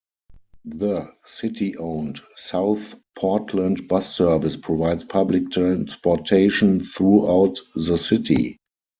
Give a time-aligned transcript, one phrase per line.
[0.65, 8.57] The city-owned South Portland Bus Service provides public transportation throughout the city.